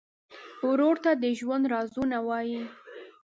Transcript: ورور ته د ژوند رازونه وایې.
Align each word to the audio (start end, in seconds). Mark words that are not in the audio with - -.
ورور 0.69 0.95
ته 1.03 1.11
د 1.23 1.25
ژوند 1.39 1.63
رازونه 1.73 2.17
وایې. 2.27 2.63